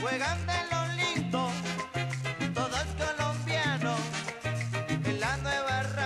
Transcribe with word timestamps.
Juegan 0.00 0.38
de 0.46 0.52
lo 0.70 0.80
lindo, 0.96 1.48
todos 2.54 2.86
colombianos, 2.98 4.00
en 5.04 5.20
la 5.20 5.36
nueva 5.38 5.82
raza. 5.82 6.04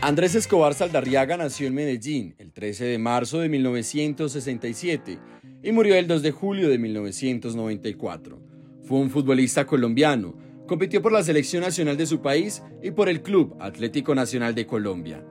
Andrés 0.00 0.34
Escobar 0.34 0.74
Saldarriaga 0.74 1.36
nació 1.36 1.66
en 1.66 1.74
Medellín 1.74 2.34
el 2.38 2.52
13 2.52 2.84
de 2.84 2.98
marzo 2.98 3.40
de 3.40 3.48
1967 3.48 5.18
y 5.62 5.72
murió 5.72 5.96
el 5.96 6.06
2 6.06 6.22
de 6.22 6.30
julio 6.30 6.68
de 6.68 6.78
1994. 6.78 8.38
Fue 8.86 8.98
un 8.98 9.10
futbolista 9.10 9.66
colombiano, 9.66 10.34
compitió 10.68 11.02
por 11.02 11.10
la 11.10 11.24
selección 11.24 11.62
nacional 11.62 11.96
de 11.96 12.06
su 12.06 12.20
país 12.20 12.62
y 12.82 12.92
por 12.92 13.08
el 13.08 13.22
Club 13.22 13.56
Atlético 13.58 14.14
Nacional 14.14 14.54
de 14.54 14.66
Colombia. 14.66 15.24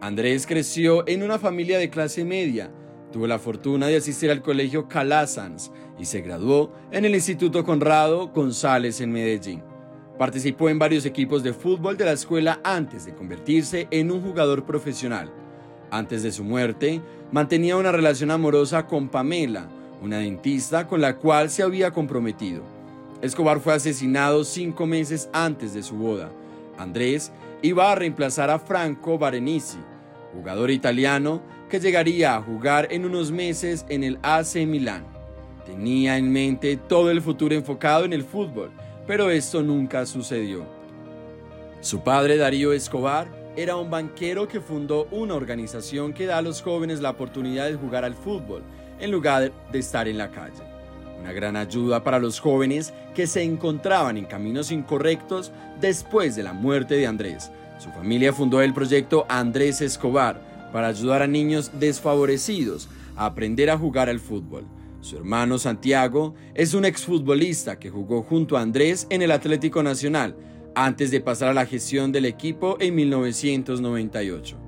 Andrés 0.00 0.46
creció 0.46 1.06
en 1.08 1.22
una 1.22 1.38
familia 1.38 1.78
de 1.78 1.90
clase 1.90 2.24
media, 2.24 2.72
tuvo 3.12 3.26
la 3.26 3.38
fortuna 3.38 3.88
de 3.88 3.96
asistir 3.96 4.30
al 4.30 4.40
colegio 4.40 4.88
Calasanz 4.88 5.70
y 5.98 6.04
se 6.04 6.20
graduó 6.20 6.72
en 6.92 7.04
el 7.04 7.14
Instituto 7.14 7.64
Conrado 7.64 8.28
González 8.28 9.00
en 9.00 9.12
Medellín. 9.12 9.62
Participó 10.18 10.68
en 10.68 10.78
varios 10.78 11.04
equipos 11.06 11.42
de 11.42 11.52
fútbol 11.52 11.96
de 11.96 12.04
la 12.04 12.12
escuela 12.12 12.60
antes 12.62 13.04
de 13.04 13.14
convertirse 13.14 13.88
en 13.90 14.12
un 14.12 14.22
jugador 14.22 14.64
profesional. 14.64 15.32
Antes 15.90 16.22
de 16.22 16.30
su 16.30 16.44
muerte, 16.44 17.02
mantenía 17.32 17.76
una 17.76 17.90
relación 17.90 18.30
amorosa 18.30 18.86
con 18.86 19.08
Pamela, 19.08 19.68
una 20.00 20.18
dentista 20.18 20.86
con 20.86 21.00
la 21.00 21.16
cual 21.16 21.50
se 21.50 21.64
había 21.64 21.90
comprometido. 21.90 22.73
Escobar 23.24 23.58
fue 23.58 23.72
asesinado 23.72 24.44
cinco 24.44 24.84
meses 24.84 25.30
antes 25.32 25.72
de 25.72 25.82
su 25.82 25.96
boda. 25.96 26.30
Andrés 26.76 27.32
iba 27.62 27.90
a 27.90 27.94
reemplazar 27.94 28.50
a 28.50 28.58
Franco 28.58 29.16
Barenici, 29.16 29.78
jugador 30.34 30.70
italiano 30.70 31.40
que 31.70 31.80
llegaría 31.80 32.36
a 32.36 32.42
jugar 32.42 32.86
en 32.90 33.06
unos 33.06 33.32
meses 33.32 33.86
en 33.88 34.04
el 34.04 34.18
AC 34.20 34.66
Milán. 34.66 35.06
Tenía 35.64 36.18
en 36.18 36.30
mente 36.30 36.76
todo 36.76 37.10
el 37.10 37.22
futuro 37.22 37.54
enfocado 37.54 38.04
en 38.04 38.12
el 38.12 38.24
fútbol, 38.24 38.70
pero 39.06 39.30
esto 39.30 39.62
nunca 39.62 40.04
sucedió. 40.04 40.66
Su 41.80 42.00
padre 42.00 42.36
Darío 42.36 42.74
Escobar 42.74 43.26
era 43.56 43.76
un 43.76 43.88
banquero 43.88 44.48
que 44.48 44.60
fundó 44.60 45.08
una 45.10 45.34
organización 45.34 46.12
que 46.12 46.26
da 46.26 46.36
a 46.36 46.42
los 46.42 46.60
jóvenes 46.60 47.00
la 47.00 47.12
oportunidad 47.12 47.70
de 47.70 47.76
jugar 47.76 48.04
al 48.04 48.16
fútbol 48.16 48.62
en 49.00 49.10
lugar 49.10 49.50
de 49.72 49.78
estar 49.78 50.08
en 50.08 50.18
la 50.18 50.30
calle. 50.30 50.73
Una 51.24 51.32
gran 51.32 51.56
ayuda 51.56 52.04
para 52.04 52.18
los 52.18 52.38
jóvenes 52.38 52.92
que 53.14 53.26
se 53.26 53.42
encontraban 53.42 54.18
en 54.18 54.26
caminos 54.26 54.70
incorrectos 54.70 55.52
después 55.80 56.36
de 56.36 56.42
la 56.42 56.52
muerte 56.52 56.96
de 56.96 57.06
Andrés. 57.06 57.50
Su 57.78 57.88
familia 57.92 58.34
fundó 58.34 58.60
el 58.60 58.74
proyecto 58.74 59.24
Andrés 59.30 59.80
Escobar 59.80 60.68
para 60.70 60.88
ayudar 60.88 61.22
a 61.22 61.26
niños 61.26 61.70
desfavorecidos 61.80 62.90
a 63.16 63.24
aprender 63.24 63.70
a 63.70 63.78
jugar 63.78 64.10
al 64.10 64.20
fútbol. 64.20 64.66
Su 65.00 65.16
hermano 65.16 65.56
Santiago 65.56 66.34
es 66.52 66.74
un 66.74 66.84
exfutbolista 66.84 67.78
que 67.78 67.88
jugó 67.88 68.22
junto 68.22 68.58
a 68.58 68.60
Andrés 68.60 69.06
en 69.08 69.22
el 69.22 69.30
Atlético 69.30 69.82
Nacional 69.82 70.36
antes 70.74 71.10
de 71.10 71.22
pasar 71.22 71.48
a 71.48 71.54
la 71.54 71.64
gestión 71.64 72.12
del 72.12 72.26
equipo 72.26 72.76
en 72.80 72.96
1998. 72.96 74.58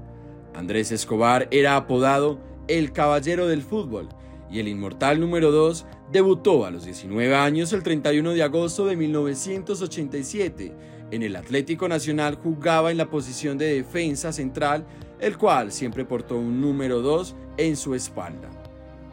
Andrés 0.55 0.91
Escobar 0.91 1.49
era 1.51 1.77
apodado 1.77 2.39
el 2.67 2.93
Caballero 2.93 3.47
del 3.47 3.61
Fútbol 3.61 4.09
y 4.51 4.61
el 4.61 4.69
inmortal 4.69 5.21
número 5.21 5.51
2 5.51 5.85
debutó 6.11 6.65
a 6.65 6.71
los 6.71 6.85
19 6.85 7.35
años 7.35 7.73
el 7.73 7.83
31 7.83 8.33
de 8.33 8.43
agosto 8.43 8.87
de 8.87 8.97
1987. 8.97 10.73
En 11.11 11.23
el 11.23 11.37
Atlético 11.37 11.89
Nacional 11.89 12.37
jugaba 12.37 12.91
en 12.91 12.97
la 12.97 13.09
posición 13.09 13.59
de 13.59 13.75
defensa 13.75 14.33
central, 14.33 14.85
el 15.21 15.39
cual 15.39 15.73
siempre 15.73 16.05
portó 16.05 16.37
un 16.37 16.61
número 16.61 17.01
2 17.01 17.35
en 17.59 17.77
su 17.77 17.95
espalda. 17.95 18.51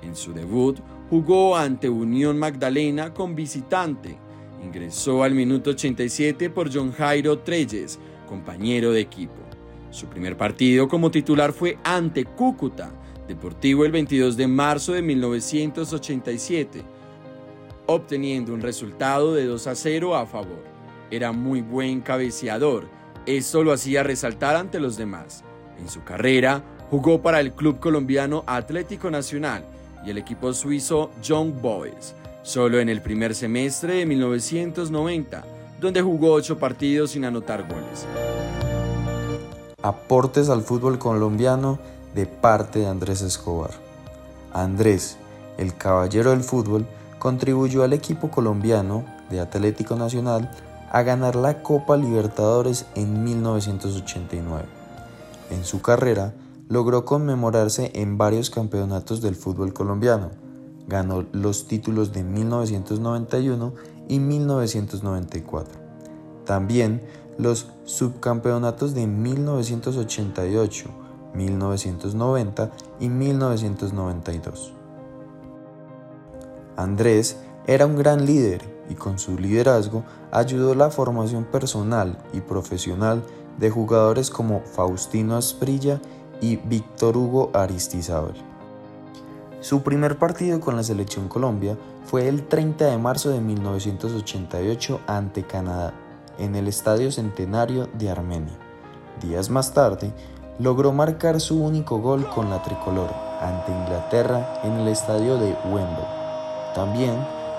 En 0.01 0.15
su 0.15 0.33
debut 0.33 0.79
jugó 1.09 1.55
ante 1.55 1.89
Unión 1.89 2.37
Magdalena 2.37 3.13
con 3.13 3.35
visitante. 3.35 4.17
Ingresó 4.63 5.23
al 5.23 5.33
minuto 5.33 5.71
87 5.71 6.49
por 6.49 6.73
John 6.73 6.91
Jairo 6.91 7.39
Treyes, 7.39 7.99
compañero 8.27 8.91
de 8.91 9.01
equipo. 9.01 9.35
Su 9.91 10.07
primer 10.07 10.35
partido 10.35 10.87
como 10.87 11.11
titular 11.11 11.53
fue 11.53 11.77
ante 11.83 12.25
Cúcuta, 12.25 12.91
Deportivo 13.27 13.85
el 13.85 13.91
22 13.91 14.35
de 14.35 14.47
marzo 14.47 14.93
de 14.93 15.01
1987, 15.01 16.83
obteniendo 17.85 18.53
un 18.53 18.61
resultado 18.61 19.33
de 19.33 19.45
2 19.45 19.67
a 19.67 19.75
0 19.75 20.15
a 20.15 20.25
favor. 20.25 20.63
Era 21.09 21.31
muy 21.31 21.61
buen 21.61 22.01
cabeceador, 22.01 22.87
esto 23.25 23.63
lo 23.63 23.71
hacía 23.71 24.03
resaltar 24.03 24.57
ante 24.57 24.79
los 24.79 24.97
demás. 24.97 25.43
En 25.79 25.87
su 25.87 26.03
carrera 26.03 26.63
jugó 26.89 27.21
para 27.21 27.39
el 27.39 27.53
club 27.53 27.79
colombiano 27.79 28.43
Atlético 28.45 29.09
Nacional 29.09 29.63
y 30.05 30.09
el 30.09 30.17
equipo 30.17 30.51
suizo 30.53 31.11
Young 31.23 31.53
Boys, 31.61 32.15
solo 32.41 32.81
en 32.81 32.89
el 32.89 33.01
primer 33.01 33.33
semestre 33.35 33.95
de 33.95 34.05
1990, 34.05 35.45
donde 35.79 36.01
jugó 36.01 36.33
8 36.33 36.59
partidos 36.59 37.11
sin 37.11 37.23
anotar 37.23 37.65
goles. 37.69 38.05
Aportes 39.81 40.49
al 40.49 40.61
fútbol 40.61 40.99
colombiano 40.99 41.79
de 42.13 42.25
parte 42.25 42.79
de 42.79 42.87
Andrés 42.87 43.21
Escobar. 43.21 43.71
Andrés, 44.53 45.17
el 45.57 45.75
caballero 45.75 46.31
del 46.31 46.43
fútbol, 46.43 46.85
contribuyó 47.19 47.83
al 47.83 47.93
equipo 47.93 48.29
colombiano 48.29 49.05
de 49.29 49.39
Atlético 49.39 49.95
Nacional 49.95 50.51
a 50.91 51.01
ganar 51.01 51.35
la 51.35 51.63
Copa 51.63 51.97
Libertadores 51.97 52.85
en 52.95 53.23
1989. 53.23 54.65
En 55.49 55.65
su 55.65 55.81
carrera, 55.81 56.33
logró 56.69 57.05
conmemorarse 57.05 57.91
en 57.95 58.17
varios 58.17 58.49
campeonatos 58.49 59.21
del 59.21 59.35
fútbol 59.35 59.73
colombiano. 59.73 60.31
Ganó 60.87 61.25
los 61.31 61.67
títulos 61.67 62.13
de 62.13 62.23
1991 62.23 63.73
y 64.07 64.19
1994. 64.19 65.79
También 66.45 67.01
los 67.37 67.67
subcampeonatos 67.85 68.93
de 68.93 69.07
1988, 69.07 70.89
1990 71.33 72.71
y 72.99 73.09
1992. 73.09 74.73
Andrés 76.75 77.37
era 77.67 77.85
un 77.85 77.95
gran 77.95 78.25
líder 78.25 78.61
y 78.89 78.95
con 78.95 79.19
su 79.19 79.37
liderazgo 79.37 80.03
ayudó 80.31 80.75
la 80.75 80.89
formación 80.89 81.45
personal 81.45 82.17
y 82.33 82.41
profesional 82.41 83.23
de 83.57 83.69
jugadores 83.69 84.29
como 84.29 84.61
Faustino 84.61 85.35
Asprilla 85.35 86.01
y 86.41 86.57
Víctor 86.57 87.15
Hugo 87.15 87.51
Aristizábal. 87.53 88.33
Su 89.61 89.81
primer 89.81 90.17
partido 90.17 90.59
con 90.59 90.75
la 90.75 90.83
selección 90.83 91.29
Colombia 91.29 91.77
fue 92.05 92.27
el 92.27 92.47
30 92.47 92.85
de 92.85 92.97
marzo 92.97 93.29
de 93.29 93.39
1988 93.39 94.99
ante 95.07 95.43
Canadá, 95.43 95.93
en 96.37 96.55
el 96.55 96.67
Estadio 96.67 97.11
Centenario 97.11 97.87
de 97.97 98.09
Armenia. 98.09 98.57
Días 99.21 99.49
más 99.49 99.73
tarde, 99.73 100.11
logró 100.59 100.91
marcar 100.91 101.39
su 101.39 101.63
único 101.63 101.99
gol 101.99 102.27
con 102.29 102.49
la 102.49 102.61
tricolor 102.61 103.09
ante 103.41 103.71
Inglaterra 103.71 104.61
en 104.63 104.73
el 104.73 104.87
estadio 104.87 105.37
de 105.37 105.55
Wembley. 105.65 106.05
También 106.75 107.15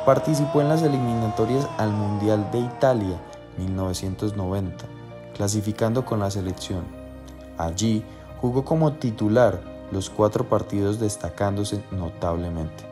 participó 0.07 0.61
en 0.61 0.69
las 0.69 0.83
eliminatorias 0.83 1.67
al 1.79 1.91
Mundial 1.91 2.49
de 2.53 2.61
Italia 2.61 3.19
1990, 3.59 4.85
clasificando 5.35 6.05
con 6.05 6.21
la 6.21 6.31
selección. 6.31 6.85
Allí 7.59 8.05
jugó 8.41 8.65
como 8.65 8.93
titular 8.95 9.61
los 9.91 10.11
cuatro 10.11 10.49
partidos 10.49 11.01
destacándose 11.01 11.83
notablemente. 11.91 12.85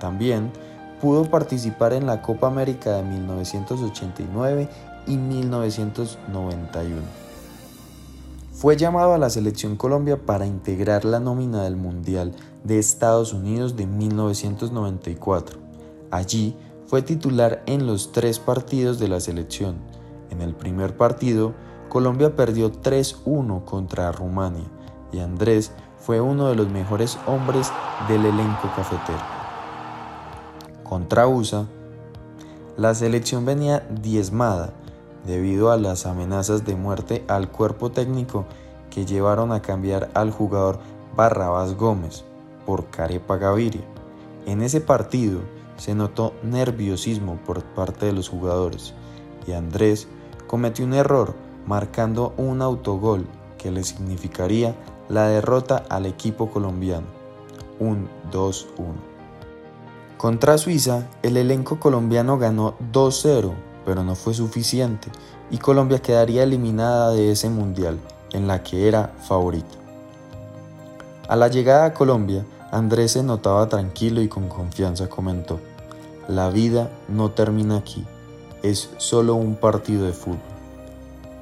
También 0.00 0.50
pudo 1.00 1.30
participar 1.30 1.92
en 1.92 2.06
la 2.06 2.22
Copa 2.22 2.46
América 2.46 2.92
de 2.92 3.02
1989 3.02 4.68
y 5.06 5.16
1991. 5.16 7.31
Fue 8.62 8.76
llamado 8.76 9.12
a 9.12 9.18
la 9.18 9.28
Selección 9.28 9.74
Colombia 9.74 10.24
para 10.24 10.46
integrar 10.46 11.04
la 11.04 11.18
nómina 11.18 11.64
del 11.64 11.74
Mundial 11.74 12.32
de 12.62 12.78
Estados 12.78 13.32
Unidos 13.32 13.74
de 13.74 13.88
1994. 13.88 15.58
Allí 16.12 16.54
fue 16.86 17.02
titular 17.02 17.64
en 17.66 17.88
los 17.88 18.12
tres 18.12 18.38
partidos 18.38 19.00
de 19.00 19.08
la 19.08 19.18
selección. 19.18 19.78
En 20.30 20.42
el 20.42 20.54
primer 20.54 20.96
partido, 20.96 21.54
Colombia 21.88 22.36
perdió 22.36 22.70
3-1 22.70 23.64
contra 23.64 24.12
Rumania 24.12 24.70
y 25.10 25.18
Andrés 25.18 25.72
fue 25.98 26.20
uno 26.20 26.46
de 26.46 26.54
los 26.54 26.68
mejores 26.68 27.18
hombres 27.26 27.72
del 28.06 28.26
elenco 28.26 28.70
cafetero. 28.76 29.24
Contra 30.84 31.26
USA, 31.26 31.66
la 32.76 32.94
selección 32.94 33.44
venía 33.44 33.80
diezmada 33.90 34.72
debido 35.26 35.70
a 35.70 35.76
las 35.76 36.06
amenazas 36.06 36.64
de 36.64 36.74
muerte 36.74 37.24
al 37.28 37.50
cuerpo 37.50 37.90
técnico 37.90 38.44
que 38.90 39.06
llevaron 39.06 39.52
a 39.52 39.62
cambiar 39.62 40.10
al 40.14 40.30
jugador 40.30 40.78
Barrabás 41.16 41.74
Gómez 41.74 42.24
por 42.66 42.86
Carepa 42.90 43.36
Gaviria. 43.36 43.84
En 44.46 44.62
ese 44.62 44.80
partido 44.80 45.40
se 45.76 45.94
notó 45.94 46.34
nerviosismo 46.42 47.36
por 47.46 47.62
parte 47.62 48.06
de 48.06 48.12
los 48.12 48.28
jugadores 48.28 48.94
y 49.46 49.52
Andrés 49.52 50.08
cometió 50.46 50.84
un 50.84 50.94
error 50.94 51.34
marcando 51.66 52.34
un 52.36 52.62
autogol 52.62 53.26
que 53.58 53.70
le 53.70 53.84
significaría 53.84 54.74
la 55.08 55.28
derrota 55.28 55.84
al 55.88 56.06
equipo 56.06 56.50
colombiano, 56.50 57.06
un 57.78 58.08
2-1. 58.30 58.66
Contra 60.16 60.58
Suiza, 60.58 61.08
el 61.22 61.36
elenco 61.36 61.80
colombiano 61.80 62.38
ganó 62.38 62.76
2-0, 62.92 63.52
pero 63.84 64.04
no 64.04 64.14
fue 64.14 64.34
suficiente 64.34 65.08
y 65.50 65.58
Colombia 65.58 66.00
quedaría 66.00 66.42
eliminada 66.42 67.10
de 67.10 67.30
ese 67.30 67.50
mundial, 67.50 67.98
en 68.32 68.46
la 68.46 68.62
que 68.62 68.88
era 68.88 69.12
favorita. 69.22 69.76
A 71.28 71.36
la 71.36 71.48
llegada 71.48 71.86
a 71.86 71.94
Colombia, 71.94 72.44
Andrés 72.70 73.12
se 73.12 73.22
notaba 73.22 73.68
tranquilo 73.68 74.22
y 74.22 74.28
con 74.28 74.48
confianza 74.48 75.08
comentó, 75.08 75.60
la 76.28 76.48
vida 76.50 76.90
no 77.08 77.30
termina 77.30 77.76
aquí, 77.76 78.06
es 78.62 78.90
solo 78.96 79.34
un 79.34 79.56
partido 79.56 80.06
de 80.06 80.12
fútbol. 80.12 80.38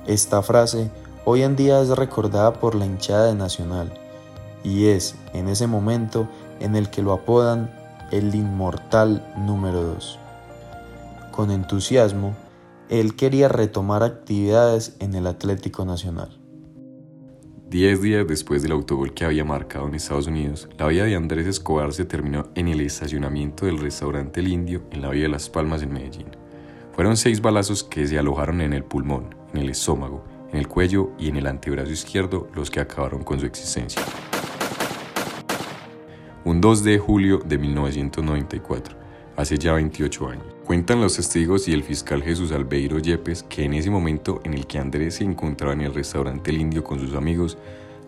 Esta 0.07 0.43
frase 0.43 0.91
hoy 1.25 1.43
en 1.43 1.55
día 1.55 1.81
es 1.81 1.91
recordada 1.91 2.55
por 2.55 2.75
la 2.75 2.87
hinchada 2.87 3.27
de 3.27 3.35
Nacional 3.35 3.93
y 4.65 4.87
es 4.87 5.15
en 5.33 5.49
ese 5.49 5.67
momento 5.67 6.27
en 6.59 6.75
el 6.75 6.91
que 6.91 7.03
lo 7.03 7.13
apodan 7.13 7.71
el 8.11 8.35
inmortal 8.35 9.25
número 9.37 9.83
2. 9.83 10.19
Con 11.31 11.53
entusiasmo, 11.53 12.37
él 12.89 13.15
quería 13.15 13.49
retomar 13.49 14.03
actividades 14.03 14.97
en 14.99 15.15
el 15.15 15.29
Atlético 15.29 15.85
Nacional. 15.85 16.37
Diez 17.69 18.03
días 18.03 18.27
después 18.27 18.63
del 18.63 18.73
autogol 18.73 19.15
que 19.15 19.25
había 19.25 19.45
marcado 19.45 19.87
en 19.87 19.95
Estados 19.95 20.27
Unidos, 20.27 20.69
la 20.77 20.89
vida 20.89 21.05
de 21.05 21.15
Andrés 21.15 21.47
Escobar 21.47 21.93
se 21.93 22.05
terminó 22.05 22.49
en 22.57 22.67
el 22.67 22.81
estacionamiento 22.81 23.67
del 23.67 23.79
restaurante 23.79 24.41
El 24.41 24.49
Indio 24.49 24.83
en 24.91 25.03
la 25.03 25.11
Vía 25.11 25.23
de 25.23 25.29
Las 25.29 25.49
Palmas 25.49 25.83
en 25.83 25.93
Medellín. 25.93 26.27
Fueron 26.93 27.17
seis 27.17 27.41
balazos 27.41 27.85
que 27.85 28.09
se 28.09 28.19
alojaron 28.19 28.61
en 28.61 28.73
el 28.73 28.83
pulmón, 28.83 29.37
en 29.55 29.61
el 29.61 29.71
estómago, 29.71 30.25
en 30.51 30.59
el 30.59 30.67
cuello 30.67 31.13
y 31.17 31.29
en 31.29 31.37
el 31.37 31.47
antebrazo 31.47 31.93
izquierdo 31.93 32.49
los 32.55 32.73
que 32.73 32.81
acabaron 32.81 33.23
con 33.23 33.39
su 33.39 33.47
existencia. 33.47 34.03
Un 36.45 36.61
2 36.61 36.83
de 36.83 36.99
julio 36.99 37.39
de 37.39 37.57
1994, 37.57 38.97
hace 39.37 39.59
ya 39.59 39.75
28 39.75 40.29
años. 40.29 40.60
Cuentan 40.71 41.01
los 41.01 41.17
testigos 41.17 41.67
y 41.67 41.73
el 41.73 41.83
fiscal 41.83 42.23
Jesús 42.23 42.53
Albeiro 42.53 43.01
Yepes 43.01 43.43
que 43.43 43.65
en 43.65 43.75
ese 43.75 43.91
momento 43.91 44.41
en 44.45 44.55
el 44.55 44.69
que 44.69 44.79
Andrés 44.79 45.17
se 45.17 45.25
encontraba 45.25 45.73
en 45.73 45.81
el 45.81 45.93
restaurante 45.93 46.53
El 46.53 46.61
Indio 46.61 46.85
con 46.85 47.01
sus 47.01 47.17
amigos, 47.17 47.59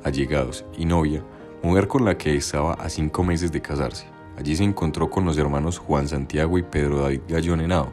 allegados 0.04 0.64
y 0.78 0.84
novia, 0.84 1.24
mujer 1.64 1.88
con 1.88 2.04
la 2.04 2.16
que 2.16 2.36
estaba 2.36 2.74
a 2.74 2.88
cinco 2.88 3.24
meses 3.24 3.50
de 3.50 3.60
casarse. 3.60 4.06
Allí 4.38 4.54
se 4.54 4.62
encontró 4.62 5.10
con 5.10 5.24
los 5.24 5.36
hermanos 5.38 5.78
Juan 5.78 6.06
Santiago 6.06 6.56
y 6.56 6.62
Pedro 6.62 7.00
David 7.00 7.22
Gallón 7.28 7.62
Henao, 7.62 7.92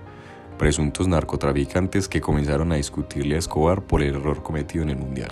presuntos 0.60 1.08
narcotraficantes 1.08 2.08
que 2.08 2.22
comenzaron 2.22 2.72
a 2.72 2.76
discutirle 2.76 3.38
a 3.38 3.40
Escobar 3.40 3.82
por 3.82 4.04
el 4.04 4.14
error 4.14 4.44
cometido 4.44 4.84
en 4.84 4.92
el 4.92 4.98
Mundial. 4.98 5.32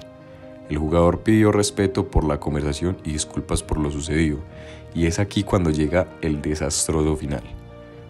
El 0.68 0.80
jugador 0.80 1.19
pidió 1.19 1.51
respeto 1.51 2.07
por 2.07 2.24
la 2.24 2.40
conversación 2.40 2.98
y 3.04 3.12
disculpas 3.12 3.62
por 3.62 3.78
lo 3.78 3.92
sucedido, 3.92 4.40
y 4.95 5.06
es 5.06 5.19
aquí 5.19 5.44
cuando 5.44 5.69
llega 5.69 6.07
el 6.24 6.42
desastroso 6.42 7.16
final. 7.16 7.44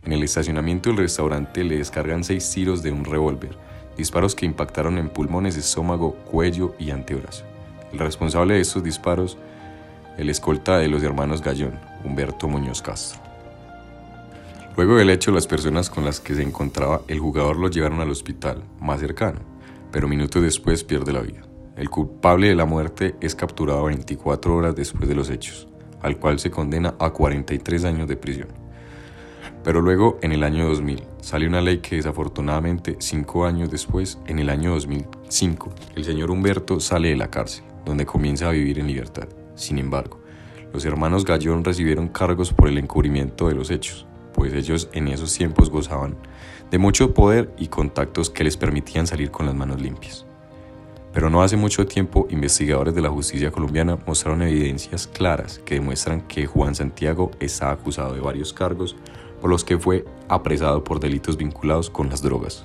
En 0.08 0.14
el 0.14 0.24
estacionamiento 0.24 0.90
del 0.90 1.00
restaurante 1.00 1.66
le 1.66 1.80
descargan 1.80 2.24
seis 2.24 2.50
tiros 2.50 2.82
de 2.82 2.94
un 2.94 3.04
revólver, 3.04 3.58
disparos 3.98 4.36
que 4.36 4.46
impactaron 4.46 4.98
en 4.98 5.10
pulmones, 5.10 5.58
estómago, 5.58 6.14
cuello 6.14 6.76
y 6.80 6.92
antebrazo. 6.92 7.44
El 7.92 8.00
responsable 8.00 8.54
de 8.54 8.62
estos 8.62 8.82
disparos, 8.86 9.38
el 10.18 10.30
escolta 10.30 10.78
de 10.78 10.88
los 10.88 11.04
hermanos 11.04 11.42
Gallón, 11.42 11.78
Humberto 12.06 12.48
Muñoz 12.48 12.82
Castro. 12.82 13.20
Luego 14.78 14.96
del 14.96 15.10
hecho, 15.10 15.32
las 15.32 15.46
personas 15.46 15.90
con 15.90 16.06
las 16.06 16.22
que 16.22 16.36
se 16.36 16.42
encontraba 16.42 17.02
el 17.10 17.20
jugador 17.20 17.58
lo 17.58 17.68
llevaron 17.68 18.00
al 18.00 18.10
hospital 18.10 18.64
más 18.80 19.02
cercano, 19.02 19.42
pero 19.92 20.08
minutos 20.08 20.42
después 20.42 20.86
pierde 20.86 21.12
la 21.12 21.20
vida. 21.20 21.42
El 21.76 21.90
culpable 21.90 22.48
de 22.48 22.56
la 22.56 22.64
muerte 22.64 23.18
es 23.20 23.36
capturado 23.36 23.84
24 23.84 24.56
horas 24.56 24.74
después 24.74 25.10
de 25.10 25.16
los 25.16 25.30
hechos, 25.30 25.68
al 26.02 26.18
cual 26.18 26.40
se 26.40 26.50
condena 26.50 26.96
a 26.98 27.10
43 27.10 27.84
años 27.84 28.08
de 28.08 28.16
prisión. 28.16 28.67
Pero 29.68 29.82
luego, 29.82 30.18
en 30.22 30.32
el 30.32 30.46
año 30.46 30.66
2000, 30.66 31.04
sale 31.20 31.46
una 31.46 31.60
ley 31.60 31.80
que 31.80 31.98
desafortunadamente, 31.98 32.96
cinco 33.00 33.46
años 33.46 33.70
después, 33.70 34.18
en 34.26 34.40
el 34.40 34.50
año 34.50 34.72
2005, 34.72 35.74
el 35.98 36.06
señor 36.06 36.32
Humberto 36.32 36.80
sale 36.80 37.10
de 37.10 37.18
la 37.18 37.30
cárcel, 37.30 37.66
donde 37.84 38.06
comienza 38.06 38.48
a 38.48 38.54
vivir 38.54 38.80
en 38.80 38.88
libertad. 38.88 39.28
Sin 39.56 39.78
embargo, 39.78 40.22
los 40.72 40.86
hermanos 40.86 41.26
Gallón 41.26 41.66
recibieron 41.66 42.08
cargos 42.08 42.54
por 42.54 42.70
el 42.70 42.78
encubrimiento 42.78 43.50
de 43.50 43.56
los 43.56 43.70
hechos, 43.70 44.08
pues 44.34 44.54
ellos 44.54 44.88
en 44.94 45.10
esos 45.10 45.34
tiempos 45.34 45.70
gozaban 45.70 46.16
de 46.72 46.78
mucho 46.78 47.14
poder 47.14 47.54
y 47.58 47.68
contactos 47.68 48.30
que 48.30 48.46
les 48.46 48.56
permitían 48.56 49.06
salir 49.06 49.32
con 49.32 49.48
las 49.48 49.56
manos 49.56 49.82
limpias. 49.82 50.26
Pero 51.12 51.30
no 51.30 51.44
hace 51.44 51.58
mucho 51.58 51.86
tiempo, 51.86 52.26
investigadores 52.30 52.96
de 52.96 53.02
la 53.02 53.10
justicia 53.10 53.52
colombiana 53.52 53.98
mostraron 54.08 54.44
evidencias 54.44 55.08
claras 55.08 55.60
que 55.66 55.76
demuestran 55.76 56.22
que 56.22 56.46
Juan 56.46 56.74
Santiago 56.74 57.32
está 57.42 57.70
acusado 57.72 58.14
de 58.14 58.22
varios 58.22 58.54
cargos 58.54 58.96
por 59.40 59.50
los 59.50 59.64
que 59.64 59.78
fue 59.78 60.06
apresado 60.28 60.84
por 60.84 61.00
delitos 61.00 61.38
vinculados 61.38 61.90
con 61.90 62.10
las 62.10 62.22
drogas. 62.22 62.64